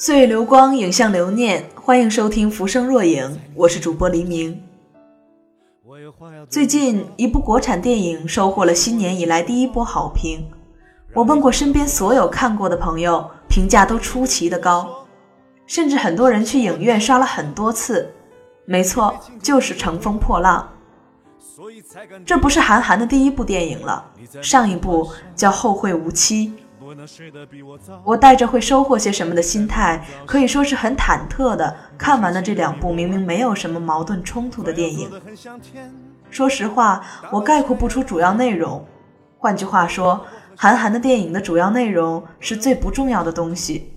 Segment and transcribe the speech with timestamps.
[0.00, 4.62] 岁月流光，影像留念，欢迎收听《浮生若影》，我是主播黎明。
[6.48, 10.48] 最近一部国产电影收获了新年以来第一波好评，
[11.14, 15.04] 我问过身边所有看过的朋友，评价都出奇的高，
[15.66, 18.08] 甚至很多人去影院刷了很多次。
[18.66, 19.12] 没错，
[19.42, 20.68] 就是《乘风破浪》。
[22.24, 26.46] 这不是韩寒的第一部电影了，上一部叫《后会无期》。
[28.04, 31.76] 我带着会收获些什么的心态，可以说是很忐忑的。
[31.96, 35.10] 看完了这两部明明没有什么矛盾冲突的电影，
[36.30, 38.84] 说实话，我概括不出主要内容。
[39.38, 40.24] 换句话说，
[40.56, 43.92] 韩寒的电影的主要内容是最不重要的东西。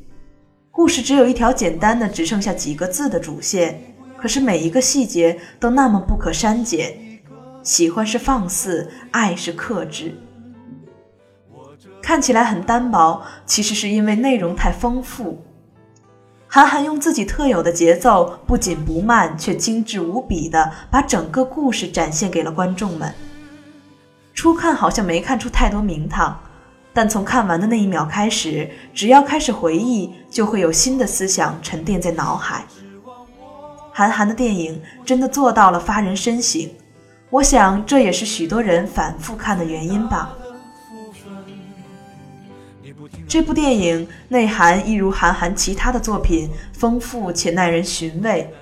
[0.70, 6.96] 故事只有一条简单的，只剩下几个字的主线，可是每一个细节都那么不可删减。
[7.64, 10.18] 喜欢是放肆，爱是克制。
[12.12, 15.42] 看起来很单薄，其实是因为内容太丰富。
[16.46, 23.14] 韩寒用自己特有的节奏，不紧不慢，却精致无比的把整个故事展现给了观众们。
[24.34, 26.38] 初看好像没看出太多名堂，
[26.92, 32.66] 但从看完的那一秒开始，只要开始回忆，就会有新的思想沉淀在脑海。
[33.94, 36.70] 韩寒的电影真的做到了发人深省，
[37.30, 40.36] 我想这也是许多人反复看的原因吧。
[43.32, 48.54] 这部电影内涵一如韩寒其他的作品丰富且耐人寻味。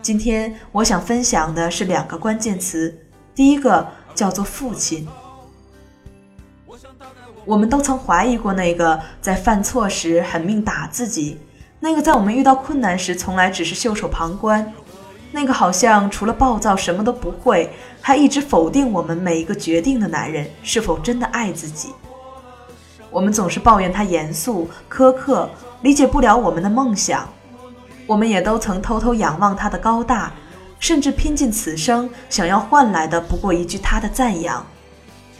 [0.00, 2.98] 今天我想分享的是两个关键词，
[3.34, 5.06] 第一个叫做父亲。
[7.44, 11.36] 我们都曾怀疑过那个在犯错时狠命打自己，
[11.78, 14.72] 那个在我们遇到困难时从来只是袖手旁观，
[15.30, 17.68] 那个好像除了暴躁什么都不会，
[18.00, 21.90] 还一直否定我们每一个决定的男人，是否真的爱自己？
[23.10, 25.48] 我们总是抱怨他严肃苛刻，
[25.82, 27.28] 理解不了我们的梦想。
[28.06, 30.32] 我们也都曾偷偷仰望他的高大，
[30.78, 34.64] 甚至拼尽此生想要换来的不过一句他的赞扬。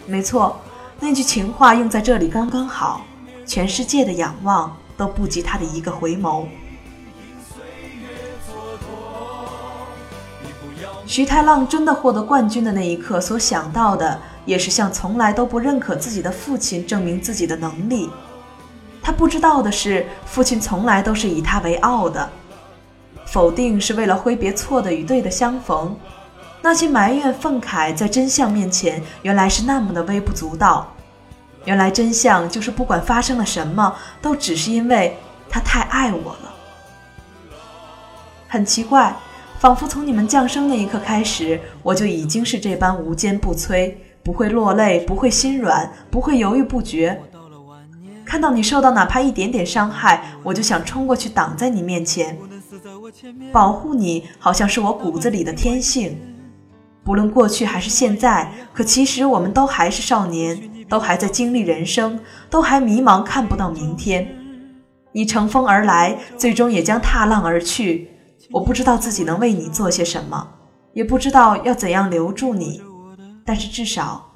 [0.06, 0.60] 没错，
[0.98, 3.02] 那句情话用在这里刚刚好。
[3.44, 6.46] 全世界的仰望都不及他的一个回眸。
[11.06, 14.20] 徐太浪真的获得冠军的那一刻，所想到的。
[14.46, 18.08] 也是向从来都不认可自己的父亲证明自己的能力。
[19.02, 22.30] 他不知道的是，父亲从来都是以他为傲的。
[23.26, 25.96] 否定是为了挥别错的与对的相逢。
[26.62, 30.94] 那些埋怨愤慨，在真相面前，原来是那么的微不足道。
[31.64, 35.18] 原来真相就是，不管发生了什么，都只是因为
[35.50, 36.54] 他太爱我了。
[38.46, 39.12] 很奇怪，
[39.58, 43.94] 仿佛从你们降生那一刻开始，我就已经是这般无坚不摧。
[44.22, 47.16] 不会落泪，不会心软，不会犹豫不决。
[48.24, 52.36] 看到你受到哪怕一点点伤害，我就想冲过去挡在你面前，
[53.52, 56.18] 保护你，好像是我骨子里的天性。
[57.04, 62.18] 不论过去还是现在，可其实我们都还是少年，都还在经历人生，
[62.50, 64.26] 都还迷茫，看不到明天。
[65.12, 68.10] 你乘风而来，最终也将踏浪而去。
[68.52, 70.48] 我不知道自己能为你做些什么，
[70.92, 72.82] 也不知道要怎样留住你。
[73.44, 74.32] 但是至少，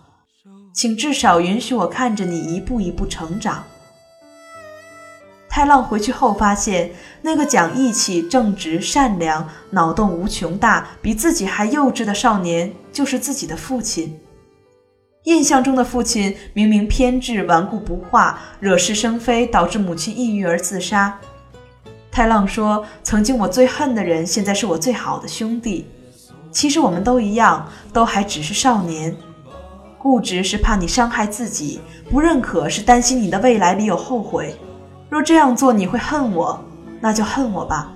[0.74, 3.64] 请至少允许我看着你一步一步成长。
[5.48, 14.20] 太浪回去后发现，那个讲义气、正直、善良、脑洞无穷大、比自己还幼稚的少年，就是自己的父亲。
[15.24, 21.18] 印象中的父亲明明偏执、顽固不化、惹是生非，导致母亲抑郁而自杀。
[22.20, 25.86] 太浪说：“曾经我最恨的人，现在是我最好的兄弟。”
[26.52, 29.16] 其实我们都一样，都还只是少年。
[29.96, 31.80] 固执是怕你伤害自己，
[32.10, 34.54] 不认可是担心你的未来里有后悔。
[35.08, 36.62] 若这样做你会恨我，
[37.00, 37.90] 那就恨我吧。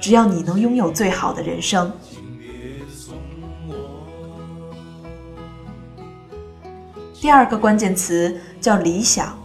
[0.00, 1.92] 只要你能拥有最好的人生。
[7.20, 9.38] 第二个关键词叫理想，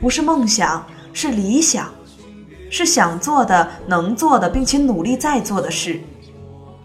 [0.00, 1.92] 不是梦想，是理想，
[2.70, 6.00] 是想做的、能做的，并且努力在做的事。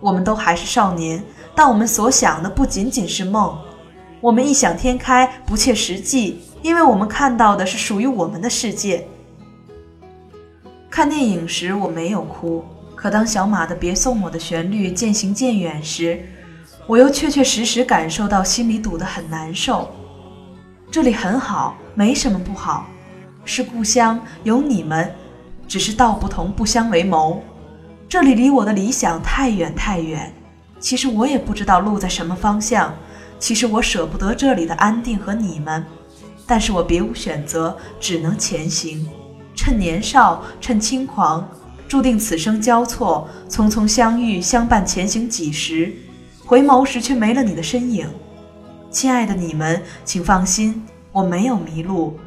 [0.01, 1.23] 我们都还是少年，
[1.55, 3.57] 但我们所想的不仅仅是梦。
[4.19, 9.07] 我们异想天开，不切实际，因为我们看到的是属于我们的世界。
[10.89, 12.63] 看电影时我没有哭，
[12.95, 16.23] 可当小马的《别送我》的旋律渐行渐远时，
[16.87, 19.91] 我又确确实实感受到心里堵得很难受。
[20.89, 22.87] 这里很好，没什么不好，
[23.43, 25.13] 是故乡，有你们，
[25.67, 27.43] 只是道不同不相为谋。
[28.07, 30.33] 这里离我的理想太远太远，
[30.79, 32.93] 其实我也不知道路在什么方向。
[33.37, 35.85] 其实我舍不得这里的安定和你们，
[36.47, 39.05] 但是我别无选择，只能前行，
[39.53, 41.47] 趁年少，趁轻狂，
[41.87, 45.93] 注定此生交错，匆匆相遇，相伴前行几时，
[46.45, 48.07] 回眸时却没了你的身影。
[48.89, 50.81] 亲爱的你们，请放心，
[51.11, 52.17] 我没有迷路，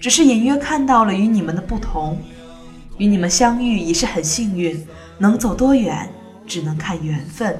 [0.00, 2.18] 只是隐约看到了与你们的不同。
[2.98, 4.86] 与你们相遇已是很幸运，
[5.18, 6.10] 能走多远，
[6.46, 7.58] 只能看缘分。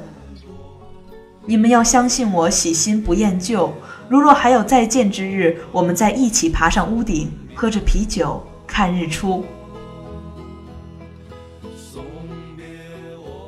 [1.44, 3.72] 你们要相信我，喜新不厌旧。
[4.08, 9.44] 如若还有再见之日，我们再一起爬上屋顶，喝着啤酒，看日出。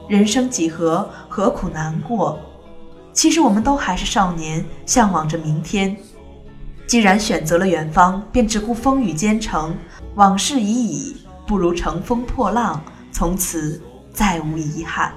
[0.09, 2.39] 人生几何，何苦难过？
[3.13, 5.97] 其实我们都还是少年，向往着明天。
[6.87, 9.75] 既然选择了远方，便只顾风雨兼程。
[10.15, 11.17] 往事已矣，
[11.49, 12.79] 不如乘风破浪，
[13.11, 13.81] 从此
[14.13, 15.15] 再无遗憾。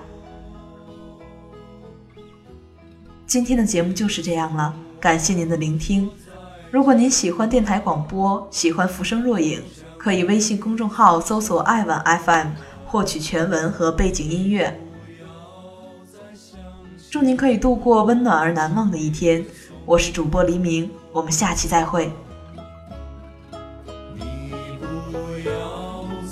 [3.28, 6.10] 今天的节目就是这样了，感谢您的聆听。
[6.72, 9.62] 如果您喜欢电台广播，喜欢浮生若影，
[9.98, 12.48] 可以微信公众号搜索“爱晚 FM”
[12.86, 14.80] 获取全文和背景音乐。
[17.10, 19.45] 祝您可以度过温暖而难忘的一天。
[19.86, 22.10] 我是主播黎明，我们下期再会。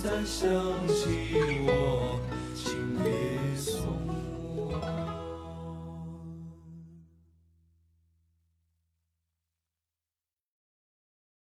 [0.01, 0.49] 再想
[0.87, 2.17] 起我
[2.55, 3.83] 请别送